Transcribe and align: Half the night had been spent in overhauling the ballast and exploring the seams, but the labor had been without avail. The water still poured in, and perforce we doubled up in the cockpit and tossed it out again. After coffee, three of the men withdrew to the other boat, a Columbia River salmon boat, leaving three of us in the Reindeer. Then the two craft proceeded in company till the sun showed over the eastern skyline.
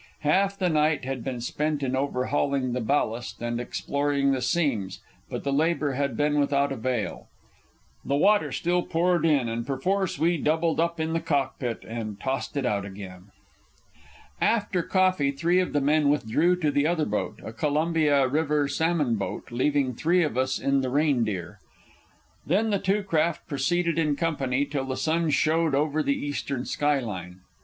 Half 0.21 0.57
the 0.57 0.67
night 0.69 1.05
had 1.05 1.23
been 1.23 1.41
spent 1.41 1.83
in 1.83 1.95
overhauling 1.95 2.73
the 2.73 2.81
ballast 2.81 3.39
and 3.39 3.61
exploring 3.61 4.31
the 4.31 4.41
seams, 4.41 4.99
but 5.29 5.43
the 5.43 5.53
labor 5.53 5.91
had 5.91 6.17
been 6.17 6.39
without 6.39 6.71
avail. 6.71 7.27
The 8.03 8.15
water 8.15 8.51
still 8.51 8.81
poured 8.81 9.27
in, 9.27 9.47
and 9.47 9.63
perforce 9.67 10.17
we 10.17 10.37
doubled 10.39 10.79
up 10.79 10.99
in 10.99 11.13
the 11.13 11.19
cockpit 11.19 11.83
and 11.87 12.19
tossed 12.19 12.57
it 12.57 12.65
out 12.65 12.83
again. 12.83 13.25
After 14.41 14.81
coffee, 14.81 15.29
three 15.29 15.59
of 15.59 15.71
the 15.71 15.81
men 15.81 16.09
withdrew 16.09 16.55
to 16.61 16.71
the 16.71 16.87
other 16.87 17.05
boat, 17.05 17.39
a 17.45 17.53
Columbia 17.53 18.27
River 18.27 18.67
salmon 18.67 19.17
boat, 19.17 19.51
leaving 19.51 19.93
three 19.93 20.23
of 20.23 20.35
us 20.35 20.57
in 20.57 20.81
the 20.81 20.89
Reindeer. 20.89 21.59
Then 22.43 22.71
the 22.71 22.79
two 22.79 23.03
craft 23.03 23.45
proceeded 23.47 23.99
in 23.99 24.15
company 24.15 24.65
till 24.65 24.85
the 24.85 24.97
sun 24.97 25.29
showed 25.29 25.75
over 25.75 26.01
the 26.01 26.17
eastern 26.17 26.65
skyline. 26.65 27.41